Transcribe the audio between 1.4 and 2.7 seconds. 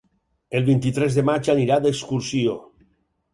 anirà d'excursió.